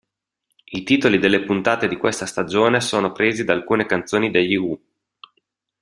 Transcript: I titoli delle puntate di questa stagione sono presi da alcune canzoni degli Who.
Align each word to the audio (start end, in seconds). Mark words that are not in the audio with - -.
I 0.71 0.81
titoli 0.83 1.19
delle 1.19 1.43
puntate 1.43 1.87
di 1.87 1.95
questa 1.95 2.25
stagione 2.25 2.81
sono 2.81 3.11
presi 3.11 3.43
da 3.43 3.53
alcune 3.53 3.85
canzoni 3.85 4.31
degli 4.31 4.55
Who. 4.55 4.79